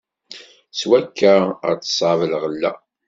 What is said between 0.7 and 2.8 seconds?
S wakka, ad tṣab lɣella.